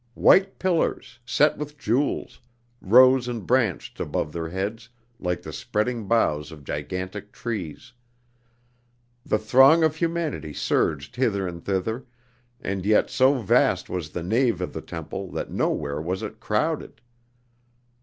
White 0.15 0.57
pillars, 0.57 1.19
set 1.27 1.59
with 1.59 1.77
jewels, 1.77 2.39
rose 2.81 3.27
and 3.27 3.45
branched 3.45 3.99
above 3.99 4.33
their 4.33 4.49
heads 4.49 4.89
like 5.19 5.43
the 5.43 5.53
spreading 5.53 6.07
boughs 6.07 6.51
of 6.51 6.63
gigantic 6.63 7.31
trees. 7.31 7.93
The 9.23 9.37
throng 9.37 9.83
of 9.83 9.97
humanity 9.97 10.53
surged 10.53 11.17
hither 11.17 11.47
and 11.47 11.63
thither, 11.63 12.03
and 12.59 12.83
yet 12.83 13.11
so 13.11 13.35
vast 13.43 13.91
was 13.91 14.09
the 14.09 14.23
nave 14.23 14.59
of 14.59 14.73
the 14.73 14.81
temple 14.81 15.29
that 15.33 15.51
nowhere 15.51 16.01
was 16.01 16.23
it 16.23 16.39
crowded. 16.39 16.99